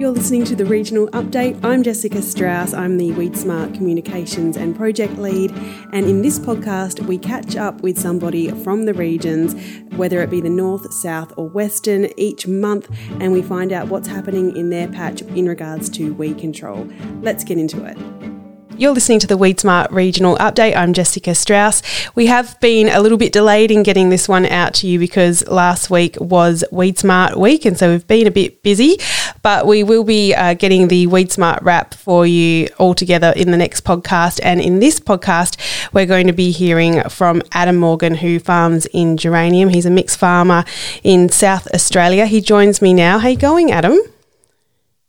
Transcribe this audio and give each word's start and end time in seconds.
You're 0.00 0.12
listening 0.12 0.46
to 0.46 0.56
the 0.56 0.64
regional 0.64 1.08
update. 1.08 1.62
I'm 1.62 1.82
Jessica 1.82 2.22
Strauss. 2.22 2.72
I'm 2.72 2.96
the 2.96 3.12
Weed 3.12 3.36
Smart 3.36 3.74
Communications 3.74 4.56
and 4.56 4.74
Project 4.74 5.18
Lead. 5.18 5.50
And 5.92 6.06
in 6.06 6.22
this 6.22 6.38
podcast, 6.38 7.06
we 7.06 7.18
catch 7.18 7.54
up 7.54 7.82
with 7.82 7.98
somebody 7.98 8.50
from 8.50 8.86
the 8.86 8.94
regions, 8.94 9.54
whether 9.96 10.22
it 10.22 10.30
be 10.30 10.40
the 10.40 10.48
North, 10.48 10.90
South, 10.94 11.34
or 11.36 11.50
Western, 11.50 12.08
each 12.16 12.46
month, 12.46 12.88
and 13.20 13.30
we 13.30 13.42
find 13.42 13.72
out 13.72 13.88
what's 13.88 14.08
happening 14.08 14.56
in 14.56 14.70
their 14.70 14.88
patch 14.88 15.20
in 15.20 15.46
regards 15.46 15.90
to 15.90 16.14
weed 16.14 16.38
control. 16.38 16.88
Let's 17.20 17.44
get 17.44 17.58
into 17.58 17.84
it. 17.84 18.39
You're 18.80 18.94
listening 18.94 19.18
to 19.18 19.26
the 19.26 19.36
Weed 19.36 19.60
Smart 19.60 19.90
Regional 19.90 20.38
Update. 20.38 20.74
I'm 20.74 20.94
Jessica 20.94 21.34
Strauss. 21.34 21.82
We 22.14 22.28
have 22.28 22.58
been 22.60 22.88
a 22.88 23.02
little 23.02 23.18
bit 23.18 23.30
delayed 23.30 23.70
in 23.70 23.82
getting 23.82 24.08
this 24.08 24.26
one 24.26 24.46
out 24.46 24.72
to 24.76 24.86
you 24.86 24.98
because 24.98 25.46
last 25.48 25.90
week 25.90 26.16
was 26.18 26.64
Weed 26.72 26.98
Smart 26.98 27.36
week, 27.36 27.66
and 27.66 27.76
so 27.76 27.90
we've 27.90 28.06
been 28.06 28.26
a 28.26 28.30
bit 28.30 28.62
busy. 28.62 28.96
But 29.42 29.66
we 29.66 29.82
will 29.82 30.02
be 30.02 30.34
uh, 30.34 30.54
getting 30.54 30.88
the 30.88 31.06
Weed 31.08 31.30
Smart 31.30 31.62
wrap 31.62 31.92
for 31.92 32.26
you 32.26 32.68
all 32.78 32.94
together 32.94 33.34
in 33.36 33.50
the 33.50 33.58
next 33.58 33.84
podcast. 33.84 34.40
And 34.42 34.62
in 34.62 34.78
this 34.78 34.98
podcast, 34.98 35.58
we're 35.92 36.06
going 36.06 36.28
to 36.28 36.32
be 36.32 36.50
hearing 36.50 37.02
from 37.10 37.42
Adam 37.52 37.76
Morgan, 37.76 38.14
who 38.14 38.38
farms 38.38 38.86
in 38.94 39.18
Geranium. 39.18 39.68
He's 39.68 39.84
a 39.84 39.90
mixed 39.90 40.18
farmer 40.18 40.64
in 41.02 41.28
South 41.28 41.68
Australia. 41.74 42.24
He 42.24 42.40
joins 42.40 42.80
me 42.80 42.94
now. 42.94 43.18
How 43.18 43.28
you 43.28 43.36
going, 43.36 43.72
Adam? 43.72 43.98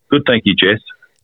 Good, 0.10 0.24
thank 0.28 0.44
you, 0.46 0.56
Jess. 0.56 0.82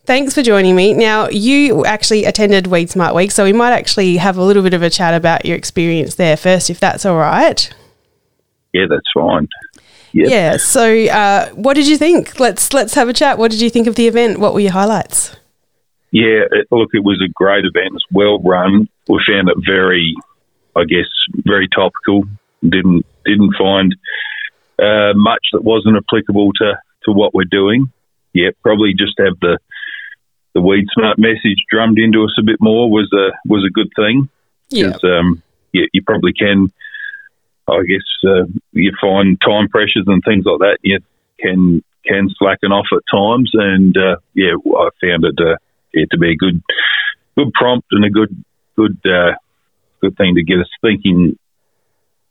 Thanks 0.07 0.33
for 0.33 0.41
joining 0.41 0.73
me. 0.73 0.93
Now, 0.93 1.27
you 1.27 1.83
actually 1.83 2.23
attended 2.23 2.67
Weed 2.67 2.89
Smart 2.89 3.13
Week, 3.13 3.29
so 3.29 3.43
we 3.43 3.51
might 3.51 3.73
actually 3.73 4.15
have 4.15 4.37
a 4.37 4.41
little 4.41 4.63
bit 4.63 4.73
of 4.73 4.81
a 4.81 4.89
chat 4.89 5.13
about 5.13 5.45
your 5.45 5.57
experience 5.57 6.15
there 6.15 6.37
first, 6.37 6.69
if 6.69 6.79
that's 6.79 7.05
all 7.05 7.17
right. 7.17 7.69
Yeah, 8.71 8.85
that's 8.89 9.05
fine. 9.13 9.49
Yep. 10.13 10.29
Yeah. 10.29 10.55
So, 10.55 11.05
uh, 11.07 11.49
what 11.49 11.73
did 11.73 11.89
you 11.89 11.97
think? 11.97 12.39
Let's 12.39 12.71
let's 12.71 12.93
have 12.93 13.09
a 13.09 13.13
chat. 13.13 13.37
What 13.37 13.51
did 13.51 13.59
you 13.59 13.69
think 13.69 13.85
of 13.85 13.95
the 13.95 14.07
event? 14.07 14.39
What 14.39 14.53
were 14.53 14.61
your 14.61 14.71
highlights? 14.71 15.35
Yeah, 16.11 16.47
it, 16.51 16.67
look, 16.71 16.91
it 16.93 17.03
was 17.03 17.21
a 17.21 17.29
great 17.33 17.65
event. 17.65 17.93
It's 17.93 18.05
well 18.09 18.39
run. 18.39 18.87
We 19.09 19.21
found 19.27 19.49
it 19.49 19.57
very, 19.67 20.15
I 20.73 20.85
guess, 20.85 21.09
very 21.45 21.67
topical. 21.67 22.23
Didn't 22.61 23.05
didn't 23.25 23.55
find 23.59 23.93
uh, 24.79 25.11
much 25.15 25.47
that 25.51 25.65
wasn't 25.65 25.97
applicable 25.97 26.53
to 26.61 26.79
to 27.03 27.11
what 27.11 27.33
we're 27.33 27.43
doing. 27.43 27.91
Yeah, 28.31 28.51
probably 28.63 28.93
just 28.97 29.19
have 29.19 29.37
the 29.41 29.59
the 30.57 30.61
weed 30.61 30.85
smart 30.91 31.19
message 31.19 31.61
drummed 31.69 31.99
into 31.99 32.23
us 32.23 32.35
a 32.39 32.43
bit 32.43 32.57
more 32.59 32.89
was 32.89 33.07
a 33.13 33.29
was 33.47 33.63
a 33.63 33.71
good 33.71 33.91
thing. 33.95 34.27
Yeah. 34.69 34.97
Um, 35.03 35.43
you, 35.71 35.87
you 35.93 36.01
probably 36.01 36.33
can, 36.33 36.71
I 37.67 37.83
guess, 37.83 38.07
uh, 38.25 38.45
you 38.71 38.91
find 38.99 39.39
time 39.39 39.69
pressures 39.69 40.05
and 40.07 40.23
things 40.25 40.45
like 40.45 40.59
that. 40.59 40.77
You 40.81 40.99
can 41.39 41.83
can 42.07 42.29
slacken 42.39 42.71
off 42.71 42.87
at 42.91 43.03
times, 43.13 43.51
and 43.53 43.95
uh, 43.95 44.15
yeah, 44.33 44.53
I 44.55 44.89
found 44.99 45.25
it 45.25 45.39
uh, 45.39 45.57
yeah, 45.93 46.05
to 46.09 46.17
be 46.17 46.31
a 46.31 46.35
good 46.35 46.63
good 47.37 47.53
prompt 47.53 47.87
and 47.91 48.03
a 48.03 48.09
good 48.09 48.43
good 48.75 48.97
uh, 49.05 49.33
good 50.01 50.17
thing 50.17 50.33
to 50.35 50.43
get 50.43 50.59
us 50.59 50.69
thinking 50.81 51.37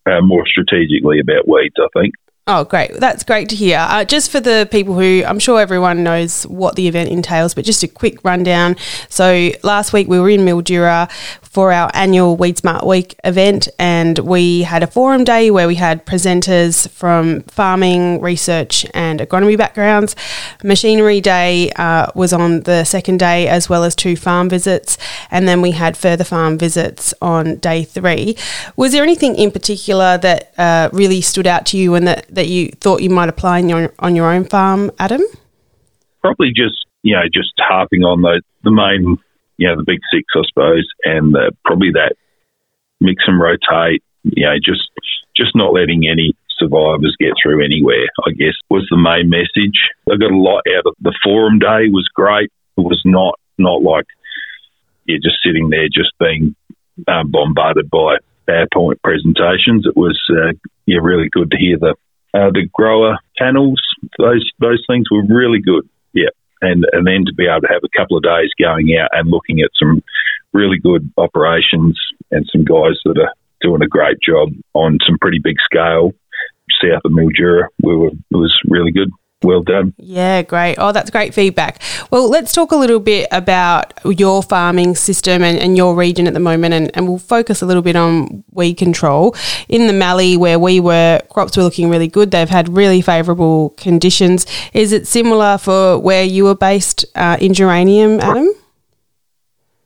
uh, 0.05 0.21
more 0.21 0.49
strategically 0.49 1.21
about 1.21 1.47
weeds. 1.47 1.77
I 1.79 1.87
think. 1.97 2.15
Oh, 2.49 2.63
great. 2.63 2.93
That's 2.93 3.25
great 3.25 3.49
to 3.49 3.57
hear. 3.57 3.79
Uh, 3.81 4.05
just 4.05 4.31
for 4.31 4.39
the 4.39 4.69
people 4.71 4.95
who 4.95 5.25
I'm 5.27 5.41
sure 5.41 5.61
everyone 5.61 6.05
knows 6.05 6.45
what 6.45 6.77
the 6.77 6.87
event 6.87 7.11
entails, 7.11 7.55
but 7.55 7.65
just 7.65 7.83
a 7.83 7.89
quick 7.89 8.23
rundown. 8.25 8.77
So, 9.09 9.51
last 9.65 9.93
week 9.93 10.07
we 10.07 10.21
were 10.21 10.31
in 10.31 10.43
Mildura 10.43 11.11
for 11.57 11.73
our 11.73 11.91
annual 11.95 12.37
Weed 12.37 12.59
Smart 12.59 12.87
Week 12.87 13.19
event, 13.25 13.67
and 13.79 14.19
we 14.19 14.61
had 14.61 14.83
a 14.83 14.87
forum 14.87 15.25
day 15.25 15.51
where 15.51 15.67
we 15.67 15.77
had 15.77 16.05
presenters 16.05 16.87
from 16.91 17.41
farming, 17.45 18.21
research, 18.21 18.85
and 18.93 19.21
agronomy 19.21 19.57
backgrounds. 19.57 20.15
Machinery 20.63 21.23
Day 21.23 21.73
uh, 21.77 22.09
was 22.15 22.35
on 22.35 22.61
the 22.65 22.85
second 22.85 23.21
day, 23.21 23.49
as 23.49 23.71
well 23.71 23.85
as 23.85 23.97
two 23.97 24.17
farm 24.17 24.51
visits, 24.51 24.99
and 25.31 25.49
then 25.49 25.63
we 25.63 25.71
had 25.71 25.97
further 25.97 26.25
farm 26.25 26.59
visits 26.59 27.15
on 27.23 27.57
day 27.57 27.85
three. 27.85 28.37
Was 28.77 28.93
there 28.93 29.03
anything 29.03 29.35
in 29.37 29.51
particular 29.51 30.19
that 30.19 30.53
uh, 30.59 30.91
really 30.93 31.23
stood 31.23 31.47
out 31.47 31.65
to 31.69 31.79
you 31.79 31.95
and 31.95 32.07
that, 32.07 32.27
that 32.35 32.49
you 32.49 32.69
thought 32.83 33.01
you 33.01 33.09
might 33.09 33.31
apply 33.31 33.63
on 33.63 33.71
your, 33.71 33.95
on 34.01 34.15
your 34.15 34.31
own 34.31 34.45
farm, 34.45 34.91
Adam? 34.99 35.23
Probably 36.21 36.49
just 36.49 36.85
you 37.03 37.15
know 37.15 37.23
just 37.33 37.55
harping 37.57 38.03
on 38.03 38.21
the 38.21 38.43
the 38.63 38.71
main 38.71 39.17
you 39.57 39.69
know, 39.69 39.77
the 39.77 39.85
big 39.87 40.01
six, 40.13 40.25
I 40.35 40.43
suppose, 40.49 40.87
and 41.05 41.35
the, 41.35 41.53
probably 41.65 41.91
that 41.93 42.15
mix 43.01 43.25
and 43.27 43.41
rotate, 43.41 44.03
you 44.25 44.47
know, 44.47 44.57
just 44.57 44.91
just 45.37 45.55
not 45.55 45.73
letting 45.73 46.09
any 46.09 46.35
survivors 46.59 47.15
get 47.19 47.33
through 47.41 47.65
anywhere, 47.65 48.07
I 48.27 48.33
guess, 48.33 48.55
was 48.71 48.87
the 48.91 48.97
main 48.97 49.29
message. 49.29 49.77
I 50.11 50.17
got 50.17 50.33
a 50.33 50.37
lot 50.37 50.63
out 50.77 50.87
of 50.87 50.95
the 51.01 51.15
forum 51.23 51.59
day 51.59 51.89
was 51.93 52.09
great. 52.15 52.51
It 52.77 52.81
was 52.81 53.01
not 53.05 53.39
not 53.59 53.83
like 53.83 54.07
you're 55.05 55.19
just 55.23 55.39
sitting 55.45 55.71
there 55.71 55.89
just 55.93 56.13
being 56.19 56.55
um, 57.09 57.31
bombarded 57.31 57.89
by 57.91 58.17
PowerPoint 58.49 59.03
presentations. 59.03 59.87
It 59.87 59.97
was 59.97 60.21
uh, 60.31 60.53
yeah 60.87 60.99
really 61.03 61.29
good 61.31 61.51
to 61.51 61.59
hear 61.59 61.79
the 61.79 61.95
uh, 62.35 62.51
the 62.51 62.69
grower 62.73 63.19
panels. 63.39 63.81
Those 64.19 64.51
those 64.61 64.85
things 64.87 65.07
were 65.11 65.25
really 65.29 65.61
good. 65.61 65.89
Yeah, 66.13 66.31
and 66.63 66.85
and 66.93 67.07
then 67.07 67.25
to 67.27 67.35
be 67.35 67.47
able 67.47 67.63
to 67.63 67.73
have 67.73 67.83
a 67.85 67.97
couple 67.97 68.17
of 68.17 68.23
days 68.23 68.51
going 68.61 68.97
out 68.99 69.11
and 69.13 69.31
looking 69.31 69.61
at 69.61 69.71
some 69.79 70.03
really 70.53 70.79
good 70.79 71.11
operations 71.19 71.99
and 72.31 72.49
some 72.51 72.65
guys 72.65 72.97
that 73.05 73.19
are 73.19 73.33
doing 73.61 73.83
a 73.83 73.89
great 73.89 74.19
job 74.21 74.49
on 74.75 74.99
some 75.07 75.19
pretty 75.21 75.41
big 75.43 75.57
scale. 75.65 76.13
South 76.83 77.03
of 77.05 77.13
Mildura, 77.13 77.69
we 77.83 77.97
were, 77.97 78.09
it 78.09 78.37
was 78.37 78.55
really 78.69 78.91
good 78.91 79.11
well 79.43 79.63
done. 79.63 79.95
Yeah, 79.99 80.43
great. 80.43 80.77
Oh, 80.79 80.93
that's 80.93 81.11
great 81.11 81.35
feedback. 81.35 81.83
Well, 82.11 82.29
let's 82.29 82.53
talk 82.53 82.73
a 82.73 82.77
little 82.77 83.01
bit 83.01 83.29
about 83.31 83.93
your 84.05 84.43
farming 84.43 84.95
system 84.95 85.43
and, 85.43 85.59
and 85.59 85.77
your 85.77 85.95
region 85.95 86.27
at 86.27 86.35
the 86.35 86.41
moment, 86.41 86.75
and, 86.75 86.91
and, 86.97 87.07
we'll 87.07 87.19
focus 87.19 87.63
a 87.63 87.67
little 87.67 87.83
bit 87.83 87.97
on 87.97 88.45
weed 88.53 88.75
control. 88.75 89.37
In 89.69 89.87
the 89.87 89.93
Mallee, 89.93 90.37
where 90.37 90.59
we 90.59 90.81
were, 90.81 91.21
crops 91.29 91.57
were 91.57 91.63
looking 91.63 91.91
really 91.91 92.09
good. 92.09 92.31
They've 92.31 92.49
had 92.49 92.75
really 92.75 93.03
favourable 93.03 93.71
conditions. 93.77 94.47
Is 94.73 94.93
it 94.93 95.07
similar 95.07 95.59
for 95.59 95.99
where 95.99 96.25
you 96.25 96.45
were 96.45 96.57
based 96.57 97.05
uh, 97.15 97.37
in 97.41 97.53
Geranium, 97.55 98.21
Adam? 98.21 98.51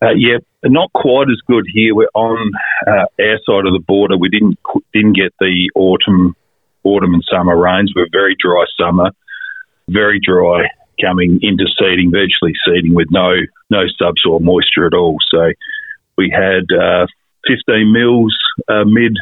Uh, 0.03 0.13
yeah, 0.17 0.39
not 0.65 0.93
quite 0.93 1.29
as 1.29 1.41
good 1.47 1.67
here. 1.73 1.95
We're 1.95 2.09
on 2.15 2.53
uh, 2.87 3.05
our 3.21 3.39
side 3.45 3.67
of 3.67 3.73
the 3.73 3.85
border. 3.87 4.17
We 4.17 4.31
didn't 4.31 4.59
didn't 4.95 5.13
get 5.15 5.35
the 5.41 5.71
autumn 5.75 6.35
autumn 6.85 7.13
and 7.13 7.25
summer 7.31 7.57
rains. 7.57 7.93
We're 7.95 8.05
a 8.05 8.11
very 8.11 8.35
dry 8.41 8.65
summer 8.79 9.11
very 9.93 10.21
dry 10.25 10.69
coming 11.01 11.39
into 11.43 11.67
seeding, 11.79 12.11
virtually 12.11 12.53
seeding 12.67 12.95
with 12.95 13.09
no 13.11 13.35
no 13.71 13.85
subsoil 13.99 14.41
moisture 14.41 14.87
at 14.87 14.95
all. 14.95 15.17
So 15.31 15.53
we 16.17 16.31
had 16.31 16.65
uh, 16.77 17.07
15 17.47 17.93
mils 17.93 18.37
uh, 18.69 18.85
mid 18.85 19.17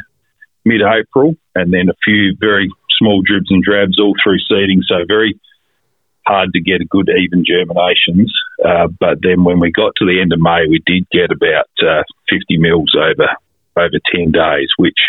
mid 0.65 0.81
April, 0.81 1.35
and 1.55 1.73
then 1.73 1.89
a 1.89 1.97
few 2.03 2.35
very 2.39 2.69
small 2.97 3.21
dribs 3.25 3.49
and 3.49 3.63
drabs 3.63 3.99
all 3.99 4.13
through 4.23 4.39
seeding. 4.49 4.81
So 4.87 5.05
very 5.07 5.39
hard 6.27 6.53
to 6.53 6.61
get 6.61 6.81
a 6.81 6.85
good 6.85 7.09
even 7.09 7.43
germinations. 7.43 8.31
Uh, 8.63 8.87
but 8.99 9.19
then 9.21 9.43
when 9.43 9.59
we 9.59 9.71
got 9.71 9.93
to 9.97 10.05
the 10.05 10.21
end 10.21 10.33
of 10.33 10.39
May, 10.39 10.67
we 10.69 10.81
did 10.85 11.07
get 11.11 11.31
about 11.31 11.69
uh, 11.81 12.03
50 12.29 12.57
mils 12.57 12.95
over 12.95 13.29
over 13.77 13.99
10 14.13 14.31
days, 14.31 14.67
which 14.77 14.99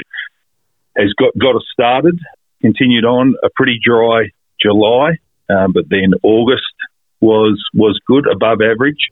has 0.97 1.12
got 1.19 1.37
got 1.38 1.56
us 1.56 1.66
started. 1.72 2.19
Continued 2.60 3.06
on 3.06 3.34
a 3.43 3.49
pretty 3.54 3.81
dry 3.82 4.28
July, 4.60 5.16
um, 5.50 5.72
but 5.72 5.84
then 5.88 6.12
August 6.22 6.75
was 7.21 7.62
was 7.75 8.00
good, 8.06 8.27
above 8.31 8.61
average, 8.62 9.11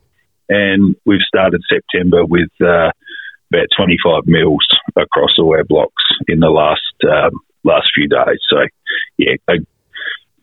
and 0.48 0.96
we've 1.04 1.26
started 1.26 1.62
September 1.68 2.24
with 2.24 2.50
uh, 2.60 2.90
about 3.52 3.66
25 3.76 4.26
mils 4.26 4.66
across 4.96 5.38
all 5.38 5.54
our 5.54 5.64
blocks 5.64 6.04
in 6.26 6.40
the 6.40 6.50
last 6.50 6.94
um, 7.04 7.40
last 7.64 7.88
few 7.94 8.08
days. 8.08 8.40
So, 8.48 8.58
yeah, 9.16 9.34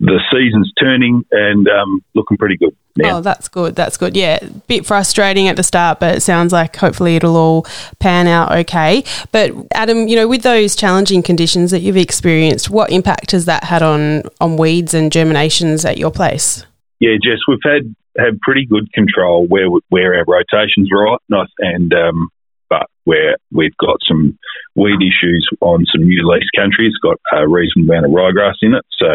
the 0.05 0.19
season's 0.31 0.71
turning 0.79 1.23
and 1.31 1.67
um, 1.67 2.03
looking 2.13 2.37
pretty 2.37 2.57
good. 2.57 2.75
Now. 2.97 3.17
Oh, 3.17 3.21
that's 3.21 3.49
good. 3.49 3.75
That's 3.75 3.97
good. 3.97 4.15
Yeah, 4.15 4.39
bit 4.67 4.85
frustrating 4.85 5.49
at 5.49 5.57
the 5.57 5.63
start, 5.63 5.99
but 5.99 6.15
it 6.15 6.21
sounds 6.21 6.53
like 6.53 6.77
hopefully 6.77 7.17
it'll 7.17 7.35
all 7.35 7.67
pan 7.99 8.25
out 8.27 8.53
okay. 8.59 9.03
But 9.33 9.51
Adam, 9.73 10.07
you 10.07 10.15
know, 10.15 10.29
with 10.29 10.43
those 10.43 10.77
challenging 10.77 11.21
conditions 11.21 11.71
that 11.71 11.81
you've 11.81 11.97
experienced, 11.97 12.69
what 12.69 12.91
impact 12.91 13.31
has 13.31 13.45
that 13.45 13.65
had 13.65 13.81
on 13.81 14.23
on 14.39 14.55
weeds 14.55 14.93
and 14.93 15.11
germinations 15.11 15.83
at 15.83 15.97
your 15.97 16.11
place? 16.11 16.65
Yeah, 16.99 17.15
Jess, 17.21 17.39
we've 17.49 17.59
had 17.63 17.93
had 18.17 18.39
pretty 18.41 18.65
good 18.65 18.91
control 18.93 19.45
where 19.45 19.67
where 19.89 20.15
our 20.15 20.23
rotations 20.25 20.89
right, 20.91 21.19
and 21.59 21.93
um, 21.93 22.29
but 22.69 22.87
where 23.03 23.35
we've 23.51 23.75
got 23.77 23.97
some 24.07 24.37
weed 24.75 25.01
issues 25.01 25.47
on 25.59 25.85
some 25.93 26.05
new 26.05 26.29
lease 26.29 26.49
country, 26.55 26.87
it's 26.87 26.97
got 26.97 27.19
a 27.37 27.47
reasonable 27.47 27.91
amount 27.91 28.05
of 28.05 28.11
ryegrass 28.11 28.55
in 28.61 28.73
it, 28.73 28.85
so 28.97 29.07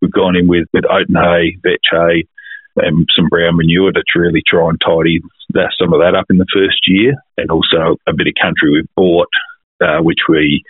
we've 0.00 0.12
gone 0.12 0.36
in 0.36 0.48
with 0.48 0.66
with 0.72 0.84
oat 0.84 1.08
and 1.08 1.16
hay, 1.16 1.56
vetch 1.62 1.88
hay 1.90 2.26
and 2.76 3.06
some 3.16 3.28
brown 3.28 3.56
manure 3.56 3.92
to 3.92 4.02
really 4.14 4.42
try 4.46 4.68
and 4.68 4.80
tidy 4.84 5.20
that, 5.54 5.72
some 5.80 5.92
of 5.92 6.00
that 6.00 6.14
up 6.14 6.26
in 6.30 6.36
the 6.36 6.46
first 6.52 6.80
year, 6.86 7.14
and 7.38 7.50
also 7.50 7.96
a 8.06 8.12
bit 8.14 8.26
of 8.26 8.34
country 8.40 8.70
we've 8.70 8.94
bought, 8.94 9.28
uh, 9.80 9.98
which 10.02 10.28
we 10.28 10.62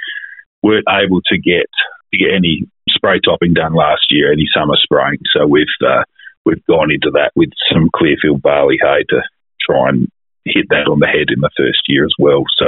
weren't 0.62 0.86
able 0.88 1.20
to 1.26 1.36
get 1.38 1.66
to 2.12 2.18
get 2.18 2.34
any 2.34 2.62
spray 2.88 3.18
topping 3.24 3.54
done 3.54 3.74
last 3.74 4.06
year, 4.10 4.32
any 4.32 4.46
summer 4.54 4.76
spraying. 4.76 5.18
So 5.34 5.46
we've 5.46 5.66
uh, 5.84 6.04
we've 6.44 6.64
gone 6.66 6.92
into 6.92 7.10
that 7.14 7.32
with 7.34 7.50
some 7.72 7.90
Clearfield 7.94 8.42
barley 8.42 8.78
hay 8.80 9.04
to 9.10 9.22
try 9.60 9.88
and 9.88 10.08
hit 10.46 10.66
that 10.70 10.88
on 10.88 11.00
the 11.00 11.06
head 11.06 11.28
in 11.28 11.40
the 11.40 11.50
first 11.56 11.82
year 11.88 12.04
as 12.04 12.14
well. 12.18 12.44
So 12.56 12.66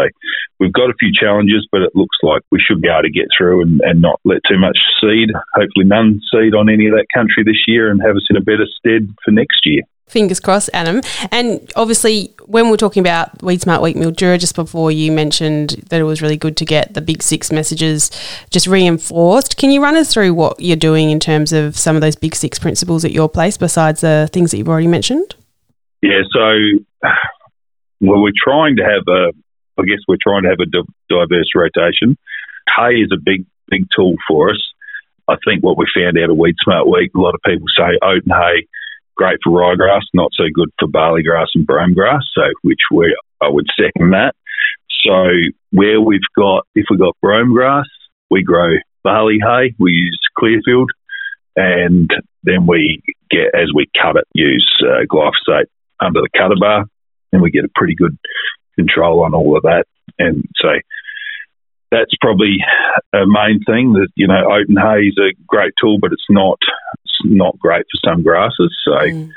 we've 0.59 0.73
got 0.73 0.91
a 0.91 0.99
few 0.99 1.13
challenges, 1.13 1.67
but 1.71 1.83
it 1.83 1.95
looks 1.95 2.17
like 2.23 2.43
we 2.51 2.61
should 2.61 2.81
be 2.81 2.89
able 2.89 3.03
to 3.03 3.11
get 3.11 3.27
through 3.37 3.63
and, 3.63 3.81
and 3.83 4.03
not 4.03 4.21
let 4.25 4.41
too 4.49 4.59
much 4.59 4.79
seed, 5.01 5.31
hopefully 5.55 5.87
none 5.87 6.21
seed 6.31 6.55
on 6.55 6.69
any 6.69 6.87
of 6.87 6.95
that 6.95 7.07
country 7.15 7.45
this 7.45 7.65
year 7.67 7.91
and 7.91 8.03
have 8.03 8.17
us 8.17 8.27
in 8.31 8.37
a 8.37 8.41
better 8.41 8.67
stead 8.79 9.15
for 9.25 9.31
next 9.31 9.61
year. 9.65 9.83
Fingers 10.09 10.41
crossed, 10.41 10.71
Adam. 10.73 11.03
And 11.31 11.71
obviously, 11.77 12.35
when 12.47 12.71
we're 12.71 12.79
talking 12.79 13.03
about 13.03 13.43
Weed 13.43 13.61
Smart 13.61 13.83
Week 13.83 13.95
Mildura, 13.95 14.41
just 14.41 14.55
before 14.55 14.91
you 14.91 15.13
mentioned 15.13 15.83
that 15.91 16.01
it 16.01 16.05
was 16.05 16.23
really 16.23 16.39
good 16.39 16.57
to 16.57 16.65
get 16.65 16.95
the 16.95 17.03
big 17.03 17.23
six 17.23 17.53
messages 17.53 18.11
just 18.51 18.67
reinforced. 18.67 19.59
Can 19.59 19.71
you 19.71 19.83
run 19.83 19.97
us 19.97 20.13
through 20.13 20.33
what 20.33 20.59
you're 20.61 20.77
doing 20.77 21.11
in 21.11 21.21
terms 21.21 21.53
of 21.53 21.77
some 21.77 21.95
of 21.95 22.01
those 22.01 22.17
big 22.17 22.35
six 22.35 22.59
principles 22.59 23.05
at 23.05 23.13
your 23.13 23.29
place, 23.29 23.59
besides 23.59 24.01
the 24.01 24.31
things 24.33 24.51
that 24.51 24.57
you've 24.57 24.69
already 24.69 24.87
mentioned? 24.87 25.35
Yeah, 26.01 26.23
so 26.33 26.57
well, 28.01 28.23
we're 28.23 28.33
trying 28.37 28.77
to 28.77 28.85
have 28.85 29.05
a, 29.09 29.33
I 29.81 29.85
guess 29.85 30.03
we're 30.07 30.23
trying 30.23 30.43
to 30.43 30.51
have 30.51 30.61
a 30.61 30.71
diverse 31.09 31.51
rotation. 31.55 32.17
Hay 32.77 33.01
is 33.01 33.11
a 33.13 33.21
big, 33.21 33.47
big 33.69 33.87
tool 33.95 34.15
for 34.27 34.51
us. 34.51 34.63
I 35.29 35.37
think 35.45 35.63
what 35.63 35.77
we 35.77 35.87
found 35.95 36.19
out 36.19 36.31
of 36.31 36.37
Weed 36.37 36.57
Smart 36.63 36.89
Week, 36.89 37.11
a 37.15 37.21
lot 37.21 37.35
of 37.35 37.41
people 37.45 37.67
say 37.77 37.99
oat 38.03 38.23
and 38.25 38.33
hay 38.33 38.67
great 39.19 39.39
for 39.45 39.51
ryegrass, 39.51 40.03
not 40.15 40.31
so 40.33 40.45
good 40.55 40.71
for 40.79 40.89
barley 40.89 41.23
grass 41.23 41.49
and 41.55 41.67
brome 41.67 41.93
grass. 41.93 42.23
So, 42.35 42.43
which 42.63 42.81
we 42.91 43.15
I 43.43 43.49
would 43.49 43.67
second 43.77 44.13
that. 44.13 44.35
So, 45.05 45.29
where 45.73 46.01
we've 46.01 46.21
got, 46.37 46.67
if 46.75 46.87
we've 46.89 47.01
got 47.01 47.17
brome 47.21 47.53
grass, 47.53 47.87
we 48.31 48.43
grow 48.43 48.77
barley 49.05 49.39
hay. 49.43 49.75
We 49.79 49.93
use 49.93 50.19
Clearfield, 50.39 50.91
and 51.57 52.09
then 52.45 52.67
we 52.67 53.03
get 53.31 53.55
as 53.55 53.71
we 53.75 53.91
cut 54.01 54.17
it, 54.17 54.25
use 54.33 54.73
uh, 54.83 55.05
glyphosate 55.13 55.67
under 56.01 56.21
the 56.21 56.31
cutter 56.35 56.57
bar, 56.59 56.87
and 57.33 57.43
we 57.43 57.51
get 57.51 57.65
a 57.65 57.71
pretty 57.75 57.95
good 57.95 58.17
control 58.77 59.25
on 59.25 59.35
all 59.35 59.57
of 59.57 59.63
that. 59.63 59.85
And 60.19 60.45
so 60.57 60.69
that's 61.91 62.15
probably 62.21 62.59
a 63.15 63.27
main 63.27 63.61
thing 63.65 63.95
that 63.95 64.09
you 64.15 64.27
know 64.27 64.45
oat 64.51 64.69
and 64.69 64.79
hay 64.79 65.09
is 65.09 65.19
a 65.19 65.35
great 65.47 65.73
tool, 65.81 65.99
but 66.01 66.13
it's 66.13 66.29
not 66.29 66.59
it's 67.05 67.21
not 67.25 67.59
great 67.59 67.85
for 67.91 68.11
some 68.11 68.23
grasses. 68.23 68.77
So 68.85 68.93
mm. 68.93 69.31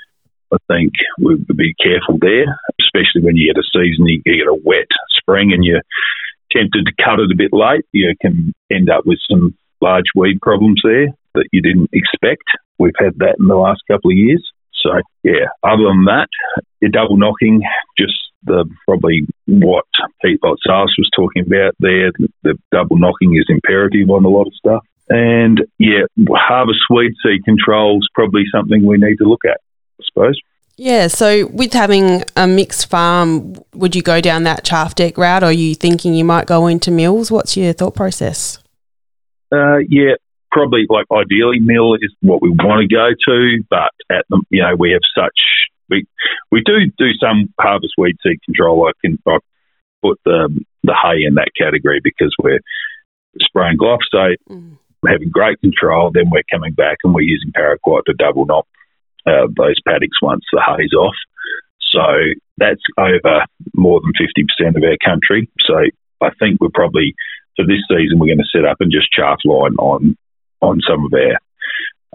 I 0.53 0.57
think 0.67 0.93
we 1.19 1.35
would 1.35 1.57
be 1.57 1.73
careful 1.81 2.17
there, 2.19 2.45
especially 2.81 3.21
when 3.21 3.38
you 3.38 3.53
get 3.53 3.61
a 3.61 3.67
season, 3.71 4.05
you 4.05 4.21
get 4.21 4.47
a 4.47 4.59
wet 4.65 4.88
spring, 5.17 5.53
and 5.53 5.63
you're 5.63 5.81
tempted 6.51 6.85
to 6.85 7.03
cut 7.03 7.19
it 7.19 7.31
a 7.31 7.38
bit 7.38 7.53
late. 7.53 7.85
You 7.93 8.13
can 8.21 8.53
end 8.71 8.89
up 8.89 9.05
with 9.05 9.19
some 9.29 9.55
large 9.79 10.11
weed 10.15 10.41
problems 10.41 10.81
there 10.83 11.07
that 11.35 11.47
you 11.51 11.61
didn't 11.61 11.89
expect. 11.93 12.43
We've 12.77 12.97
had 12.99 13.17
that 13.19 13.35
in 13.39 13.47
the 13.47 13.55
last 13.55 13.81
couple 13.89 14.11
of 14.11 14.17
years. 14.17 14.45
So 14.81 15.01
yeah, 15.23 15.47
other 15.63 15.83
than 15.83 16.05
that, 16.05 16.27
your 16.81 16.91
double 16.91 17.17
knocking, 17.17 17.61
just 17.97 18.13
the 18.43 18.65
probably 18.87 19.27
what 19.45 19.85
Pete 20.23 20.41
Boutsalis 20.41 20.97
was 20.97 21.09
talking 21.15 21.43
about 21.45 21.75
there. 21.79 22.11
The 22.43 22.57
double 22.71 22.97
knocking 22.97 23.35
is 23.35 23.45
imperative 23.49 24.09
on 24.09 24.25
a 24.25 24.29
lot 24.29 24.47
of 24.47 24.53
stuff. 24.55 24.85
And 25.09 25.61
yeah, 25.77 26.03
harvest 26.29 26.79
weed 26.89 27.13
seed 27.23 27.43
control 27.43 27.97
is 27.97 28.07
probably 28.13 28.43
something 28.51 28.85
we 28.85 28.97
need 28.97 29.17
to 29.17 29.25
look 29.25 29.45
at, 29.45 29.59
I 29.99 30.03
suppose. 30.05 30.39
Yeah, 30.77 31.07
so 31.07 31.47
with 31.47 31.73
having 31.73 32.23
a 32.35 32.47
mixed 32.47 32.89
farm, 32.89 33.55
would 33.75 33.95
you 33.95 34.01
go 34.01 34.21
down 34.21 34.43
that 34.43 34.63
chaff 34.63 34.95
deck 34.95 35.17
route 35.17 35.43
or 35.43 35.47
are 35.47 35.51
you 35.51 35.75
thinking 35.75 36.15
you 36.15 36.25
might 36.25 36.47
go 36.47 36.65
into 36.67 36.89
mills? 36.91 37.29
What's 37.29 37.57
your 37.57 37.73
thought 37.73 37.93
process? 37.93 38.57
Uh, 39.51 39.77
yeah, 39.89 40.15
probably 40.51 40.86
like 40.89 41.06
ideally 41.12 41.59
mill 41.59 41.95
is 41.95 42.13
what 42.21 42.42
we 42.42 42.50
want 42.50 42.81
to 42.81 42.94
go 42.94 43.09
to, 43.27 43.63
but 43.69 43.92
at 44.09 44.25
the, 44.30 44.42
you 44.50 44.62
know, 44.62 44.75
we 44.77 44.92
have 44.92 45.01
such 45.15 45.38
we 45.89 46.06
we 46.51 46.62
do 46.65 46.88
do 46.98 47.12
some 47.19 47.53
harvest 47.59 47.94
weed 47.98 48.18
seed 48.24 48.42
control. 48.44 48.88
I 48.88 48.92
can 49.03 49.18
I 49.27 49.38
put 50.01 50.19
the 50.25 50.50
the 50.83 50.95
hay 50.95 51.24
in 51.25 51.36
that 51.36 51.51
category 51.57 52.00
because 52.03 52.33
we're 52.42 52.62
spraying 53.39 53.77
glyphosate, 53.77 54.38
mm. 54.50 54.77
having 55.07 55.30
great 55.30 55.59
control. 55.62 56.12
Then 56.12 56.30
we're 56.31 56.44
coming 56.51 56.74
back 56.74 56.98
and 57.03 57.13
we're 57.13 57.21
using 57.21 57.51
paraquat 57.51 58.06
to 58.06 58.13
double 58.13 58.45
knock 58.45 58.68
uh, 59.27 59.48
those 59.56 59.80
paddocks 59.88 60.21
once 60.21 60.44
the 60.51 60.63
hay's 60.65 60.94
off. 60.94 61.15
So 61.92 62.01
that's 62.57 62.81
over 62.98 63.45
more 63.75 64.01
than 64.01 64.13
fifty 64.18 64.45
percent 64.48 64.77
of 64.77 64.83
our 64.83 64.98
country. 65.03 65.50
So 65.68 65.75
I 66.21 66.30
think 66.39 66.59
we're 66.62 66.69
probably 66.74 67.13
for 67.56 67.65
this 67.65 67.83
season 67.89 68.18
we're 68.18 68.33
going 68.33 68.38
to 68.38 68.57
set 68.57 68.65
up 68.65 68.77
and 68.80 68.92
just 68.92 69.12
chaff 69.12 69.38
line 69.45 69.75
on 69.75 70.18
on 70.61 70.79
some 70.87 71.05
of 71.05 71.11
their 71.11 71.39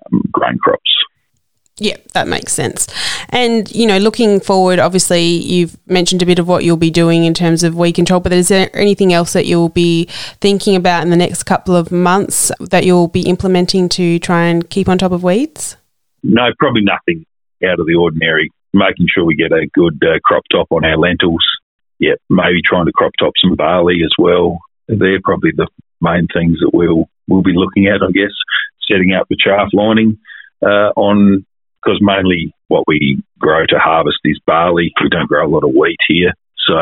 um, 0.07 0.23
grain 0.33 0.59
crops. 0.59 0.83
Yeah, 1.79 1.97
that 2.15 2.27
makes 2.27 2.55
sense. 2.55 2.87
And, 3.29 3.71
you 3.71 3.87
know, 3.87 3.99
looking 3.99 4.41
forward, 4.41 4.79
obviously, 4.79 5.25
you've 5.25 5.77
mentioned 5.87 6.23
a 6.23 6.27
bit 6.27 6.39
of 6.39 6.49
what 6.49 6.65
you'll 6.65 6.79
be 6.79 6.91
doing 6.91 7.25
in 7.25 7.35
terms 7.35 7.63
of 7.63 7.75
weed 7.75 7.93
control, 7.93 8.19
but 8.19 8.33
is 8.33 8.49
there 8.49 8.71
anything 8.73 9.13
else 9.13 9.35
that 9.35 9.45
you'll 9.45 9.69
be 9.69 10.07
thinking 10.41 10.75
about 10.75 11.03
in 11.03 11.11
the 11.11 11.17
next 11.17 11.43
couple 11.43 11.77
of 11.77 11.93
months 11.93 12.51
that 12.61 12.87
you'll 12.87 13.09
be 13.09 13.29
implementing 13.29 13.91
to 13.91 14.19
try 14.21 14.47
and 14.47 14.71
keep 14.71 14.89
on 14.89 14.97
top 14.97 15.13
of 15.13 15.23
weeds? 15.23 15.77
No, 16.23 16.49
probably 16.59 16.83
nothing 16.83 17.27
out 17.69 17.79
of 17.79 17.87
the 17.87 17.95
ordinary. 17.95 18.51
Making 18.73 19.07
sure 19.15 19.25
we 19.25 19.37
get 19.37 19.53
a 19.53 19.67
good 19.75 20.03
uh, 20.03 20.19
crop 20.25 20.45
top 20.51 20.69
on 20.71 20.85
our 20.85 20.97
lentils. 20.97 21.45
Yeah, 21.99 22.15
maybe 22.31 22.61
trying 22.67 22.87
to 22.87 22.93
crop 22.93 23.13
top 23.19 23.35
some 23.43 23.55
barley 23.55 24.01
as 24.03 24.13
well. 24.19 24.59
They're 24.89 25.21
probably 25.23 25.53
the 25.55 25.69
main 26.01 26.27
things 26.33 26.59
that 26.61 26.71
we'll 26.73 27.09
we'll 27.29 27.43
be 27.43 27.55
looking 27.55 27.87
at, 27.87 28.03
I 28.03 28.11
guess. 28.13 28.33
Setting 28.91 29.15
up 29.15 29.27
the 29.29 29.37
chaff 29.39 29.69
lining 29.73 30.19
uh, 30.63 30.95
on 30.95 31.45
because 31.83 31.99
mainly 32.01 32.55
what 32.69 32.85
we 32.87 33.23
grow 33.39 33.65
to 33.67 33.79
harvest 33.79 34.19
is 34.25 34.41
barley. 34.47 34.93
We 35.03 35.09
don't 35.09 35.29
grow 35.29 35.47
a 35.47 35.51
lot 35.51 35.65
of 35.65 35.75
wheat 35.75 35.99
here. 36.09 36.33
So 36.67 36.75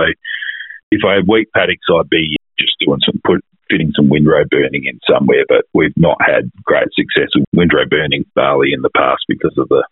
if 0.91 1.00
I 1.06 1.14
had 1.14 1.29
wheat 1.29 1.49
paddocks, 1.55 1.87
I'd 1.91 2.08
be 2.08 2.37
just 2.58 2.73
doing 2.81 3.00
some 3.05 3.20
put 3.25 3.44
fitting 3.70 3.93
some 3.96 4.08
windrow 4.08 4.44
burning 4.50 4.85
in 4.85 5.00
somewhere. 5.08 5.44
But 5.49 5.64
we've 5.73 5.96
not 5.96 6.19
had 6.20 6.50
great 6.64 6.88
success 6.94 7.31
with 7.35 7.44
windrow 7.52 7.87
burning 7.88 8.25
barley 8.35 8.73
in 8.73 8.82
the 8.82 8.91
past 8.96 9.25
because 9.29 9.55
of 9.58 9.69
the 9.69 9.85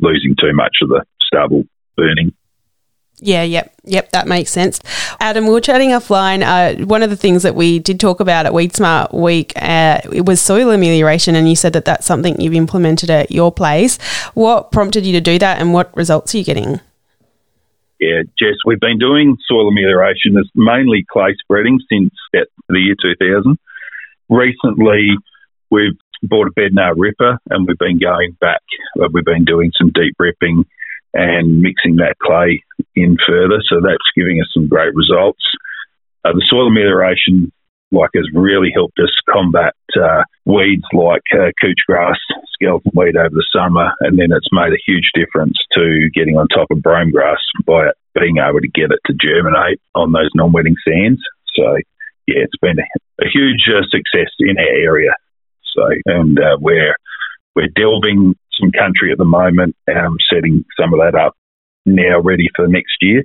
losing 0.00 0.36
too 0.38 0.52
much 0.54 0.76
of 0.82 0.88
the 0.88 1.04
stubble 1.22 1.64
burning. 1.96 2.32
Yeah, 3.20 3.42
yep, 3.42 3.74
yep, 3.84 4.10
that 4.12 4.28
makes 4.28 4.50
sense. 4.50 4.80
Adam, 5.18 5.46
we 5.46 5.50
were 5.50 5.60
chatting 5.60 5.90
offline. 5.90 6.42
Uh, 6.42 6.84
one 6.84 7.02
of 7.02 7.10
the 7.10 7.16
things 7.16 7.42
that 7.42 7.56
we 7.56 7.80
did 7.80 7.98
talk 7.98 8.20
about 8.20 8.46
at 8.46 8.54
Weed 8.54 8.74
Smart 8.74 9.12
Week 9.12 9.52
uh, 9.56 10.00
it 10.12 10.24
was 10.24 10.40
soil 10.40 10.70
amelioration, 10.70 11.34
and 11.34 11.48
you 11.48 11.56
said 11.56 11.72
that 11.72 11.84
that's 11.84 12.06
something 12.06 12.40
you've 12.40 12.54
implemented 12.54 13.10
at 13.10 13.32
your 13.32 13.50
place. 13.50 14.00
What 14.34 14.70
prompted 14.70 15.04
you 15.04 15.12
to 15.14 15.20
do 15.20 15.38
that, 15.40 15.60
and 15.60 15.72
what 15.72 15.94
results 15.96 16.34
are 16.34 16.38
you 16.38 16.44
getting? 16.44 16.80
Yeah, 17.98 18.22
Jess, 18.38 18.54
we've 18.64 18.78
been 18.78 18.98
doing 18.98 19.36
soil 19.48 19.68
amelioration 19.68 20.36
as 20.38 20.48
mainly 20.54 21.04
clay 21.10 21.34
spreading 21.40 21.80
since 21.90 22.12
the 22.32 22.78
year 22.78 22.94
2000. 23.02 23.58
Recently, 24.28 25.16
we've 25.70 25.98
bought 26.22 26.46
a 26.46 26.50
Bednar 26.52 26.94
ripper 26.96 27.38
and 27.50 27.66
we've 27.66 27.78
been 27.78 27.98
going 27.98 28.36
back. 28.40 28.62
Uh, 29.00 29.08
we've 29.12 29.24
been 29.24 29.44
doing 29.44 29.72
some 29.76 29.90
deep 29.90 30.14
ripping 30.18 30.64
and 31.14 31.60
mixing 31.60 31.96
that 31.96 32.16
clay 32.22 32.62
in 32.94 33.16
further. 33.26 33.62
So 33.68 33.80
that's 33.80 34.14
giving 34.14 34.40
us 34.40 34.48
some 34.52 34.68
great 34.68 34.94
results. 34.94 35.42
Uh, 36.24 36.32
the 36.32 36.44
soil 36.48 36.68
amelioration 36.68 37.52
like 37.90 38.10
has 38.14 38.28
really 38.34 38.70
helped 38.74 38.98
us 38.98 39.10
combat 39.32 39.74
uh, 39.96 40.22
weeds 40.44 40.84
like 40.92 41.24
uh, 41.32 41.48
couch 41.60 41.80
grass, 41.86 42.18
skeleton 42.52 42.92
weed 42.94 43.16
over 43.16 43.30
the 43.32 43.46
summer, 43.52 43.90
and 44.00 44.18
then 44.18 44.28
it's 44.30 44.52
made 44.52 44.72
a 44.72 44.84
huge 44.86 45.10
difference 45.14 45.56
to 45.72 46.10
getting 46.14 46.36
on 46.36 46.46
top 46.48 46.68
of 46.70 46.82
brome 46.82 47.10
grass 47.10 47.40
by 47.64 47.88
being 48.14 48.36
able 48.38 48.60
to 48.60 48.68
get 48.68 48.90
it 48.90 49.00
to 49.06 49.14
germinate 49.14 49.80
on 49.94 50.12
those 50.12 50.30
non-wetting 50.34 50.76
sands. 50.84 51.20
So 51.56 51.76
yeah, 52.26 52.44
it's 52.44 52.58
been 52.60 52.78
a, 52.78 53.24
a 53.24 53.28
huge 53.32 53.64
uh, 53.68 53.82
success 53.88 54.28
in 54.40 54.58
our 54.58 54.64
area. 54.64 55.14
So 55.74 55.88
and 56.06 56.38
uh, 56.38 56.58
we're 56.60 56.96
we're 57.56 57.72
delving 57.74 58.36
some 58.58 58.72
country 58.72 59.12
at 59.12 59.18
the 59.18 59.24
moment, 59.24 59.76
um, 59.94 60.16
setting 60.32 60.64
some 60.78 60.92
of 60.92 61.00
that 61.00 61.14
up 61.14 61.34
now 61.86 62.20
ready 62.20 62.48
for 62.54 62.66
next 62.66 62.96
year. 63.00 63.24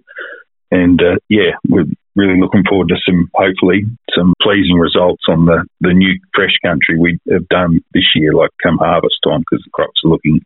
And 0.72 1.02
uh, 1.02 1.18
yeah, 1.30 1.52
we're 1.68 1.86
really 2.16 2.40
looking 2.40 2.64
forward 2.68 2.90
to 2.90 2.96
some, 3.06 3.30
hopefully, 3.34 3.84
some 4.16 4.34
pleasing 4.42 4.78
results 4.78 5.24
on 5.28 5.46
the, 5.46 5.66
the 5.82 5.94
new 5.94 6.20
fresh 6.34 6.56
country 6.64 6.98
we 6.98 7.20
have 7.32 7.48
done 7.50 7.80
this 7.94 8.06
year, 8.16 8.34
like 8.34 8.50
come 8.62 8.78
harvest 8.78 9.16
time, 9.24 9.42
because 9.42 9.64
the 9.64 9.72
crops 9.74 10.02
are 10.06 10.10
looking 10.10 10.42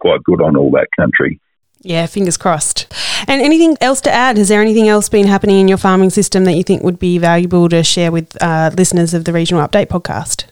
quite 0.00 0.22
good 0.24 0.40
on 0.40 0.56
all 0.56 0.70
that 0.70 0.88
country. 0.98 1.40
Yeah, 1.82 2.06
fingers 2.06 2.36
crossed. 2.36 2.92
And 3.28 3.40
anything 3.40 3.76
else 3.80 4.00
to 4.02 4.12
add? 4.12 4.36
Has 4.38 4.48
there 4.48 4.60
anything 4.60 4.88
else 4.88 5.08
been 5.08 5.26
happening 5.26 5.60
in 5.60 5.68
your 5.68 5.78
farming 5.78 6.10
system 6.10 6.44
that 6.44 6.54
you 6.54 6.62
think 6.62 6.82
would 6.82 6.98
be 6.98 7.18
valuable 7.18 7.68
to 7.68 7.84
share 7.84 8.10
with 8.10 8.36
uh, 8.42 8.70
listeners 8.76 9.14
of 9.14 9.24
the 9.24 9.32
Regional 9.32 9.66
Update 9.66 9.86
podcast? 9.86 10.46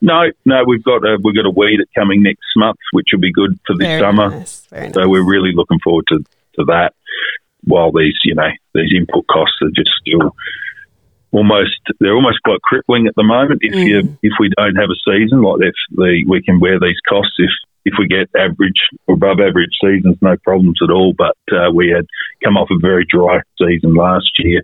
No, 0.00 0.22
no, 0.44 0.64
we've 0.66 0.84
got 0.84 1.04
a, 1.04 1.18
we've 1.22 1.34
got 1.34 1.46
a 1.46 1.50
weed 1.50 1.80
coming 1.96 2.22
next 2.22 2.46
month, 2.56 2.78
which 2.92 3.08
will 3.12 3.20
be 3.20 3.32
good 3.32 3.58
for 3.66 3.76
this 3.76 3.86
Very 3.86 4.00
summer. 4.00 4.30
Nice. 4.30 4.66
Very 4.70 4.92
so 4.92 5.08
we're 5.08 5.28
really 5.28 5.52
looking 5.52 5.80
forward 5.82 6.04
to, 6.08 6.18
to 6.18 6.64
that. 6.66 6.94
While 7.64 7.90
these, 7.90 8.14
you 8.22 8.34
know, 8.34 8.48
these 8.74 8.92
input 8.96 9.26
costs 9.26 9.56
are 9.62 9.70
just 9.74 9.90
still 10.00 10.34
almost 11.30 11.80
they're 12.00 12.14
almost 12.14 12.38
quite 12.44 12.62
crippling 12.62 13.06
at 13.06 13.14
the 13.16 13.24
moment. 13.24 13.60
If 13.62 13.74
mm. 13.74 13.86
you 13.86 14.18
if 14.22 14.32
we 14.38 14.50
don't 14.56 14.76
have 14.76 14.88
a 14.88 15.10
season 15.10 15.42
like 15.42 15.60
if 15.60 15.74
the 15.90 16.24
we 16.26 16.40
can 16.42 16.60
wear 16.60 16.80
these 16.80 16.96
costs 17.06 17.34
if 17.38 17.50
if 17.84 17.94
we 17.98 18.06
get 18.06 18.30
average 18.36 18.80
or 19.06 19.14
above 19.14 19.40
average 19.40 19.72
seasons, 19.82 20.16
no 20.20 20.36
problems 20.44 20.78
at 20.82 20.90
all. 20.90 21.14
But 21.16 21.36
uh, 21.52 21.70
we 21.74 21.90
had 21.90 22.06
come 22.44 22.56
off 22.56 22.68
a 22.70 22.78
very 22.78 23.06
dry 23.08 23.40
season 23.58 23.94
last 23.94 24.30
year 24.38 24.62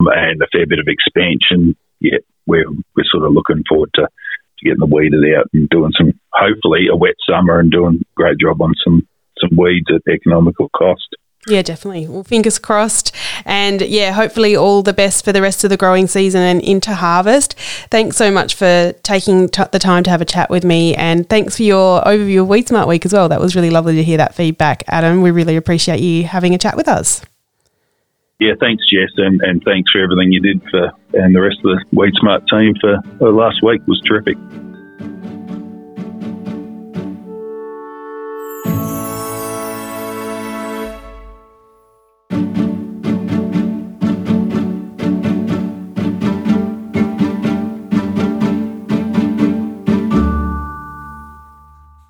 and 0.00 0.42
a 0.42 0.46
fair 0.52 0.66
bit 0.66 0.78
of 0.78 0.86
expansion. 0.86 1.76
Yeah, 2.00 2.18
we're, 2.46 2.68
we're 2.94 3.10
sort 3.10 3.24
of 3.24 3.32
looking 3.32 3.64
forward 3.68 3.90
to 3.94 4.08
getting 4.62 4.78
the 4.78 4.86
WEEDit 4.86 5.38
out 5.38 5.48
and 5.52 5.68
doing 5.68 5.92
some, 5.96 6.18
hopefully, 6.32 6.86
a 6.90 6.96
wet 6.96 7.14
summer 7.28 7.60
and 7.60 7.70
doing 7.70 8.00
a 8.00 8.04
great 8.14 8.38
job 8.38 8.60
on 8.60 8.74
some, 8.84 9.06
some 9.40 9.56
weeds 9.56 9.86
at 9.90 10.12
economical 10.12 10.68
cost. 10.70 11.16
Yeah, 11.48 11.62
definitely. 11.62 12.08
Well, 12.08 12.24
fingers 12.24 12.58
crossed. 12.58 13.14
And 13.44 13.80
yeah, 13.80 14.10
hopefully 14.10 14.56
all 14.56 14.82
the 14.82 14.92
best 14.92 15.24
for 15.24 15.32
the 15.32 15.40
rest 15.40 15.62
of 15.62 15.70
the 15.70 15.76
growing 15.76 16.08
season 16.08 16.42
and 16.42 16.60
into 16.60 16.92
harvest. 16.92 17.56
Thanks 17.88 18.16
so 18.16 18.32
much 18.32 18.56
for 18.56 18.92
taking 19.04 19.48
t- 19.48 19.62
the 19.70 19.78
time 19.78 20.02
to 20.04 20.10
have 20.10 20.20
a 20.20 20.24
chat 20.24 20.50
with 20.50 20.64
me. 20.64 20.96
And 20.96 21.28
thanks 21.28 21.56
for 21.56 21.62
your 21.62 22.02
overview 22.02 22.42
of 22.42 22.48
Weed 22.48 22.66
Smart 22.66 22.88
Week 22.88 23.06
as 23.06 23.12
well. 23.12 23.28
That 23.28 23.40
was 23.40 23.54
really 23.54 23.70
lovely 23.70 23.94
to 23.94 24.02
hear 24.02 24.16
that 24.16 24.34
feedback, 24.34 24.82
Adam. 24.88 25.22
We 25.22 25.30
really 25.30 25.54
appreciate 25.54 26.00
you 26.00 26.24
having 26.24 26.52
a 26.52 26.58
chat 26.58 26.76
with 26.76 26.88
us. 26.88 27.22
Yeah, 28.38 28.52
thanks, 28.60 28.84
Jess, 28.90 29.12
and, 29.16 29.40
and 29.40 29.62
thanks 29.64 29.90
for 29.90 30.02
everything 30.02 30.30
you 30.30 30.40
did 30.40 30.62
for 30.70 30.92
and 31.14 31.34
the 31.34 31.40
rest 31.40 31.58
of 31.64 31.78
the 31.78 31.84
Weed 31.92 32.12
Smart 32.20 32.44
team 32.48 32.74
for, 32.80 33.00
for 33.18 33.32
last 33.32 33.62
week 33.62 33.80
was 33.86 34.00
terrific. 34.02 34.36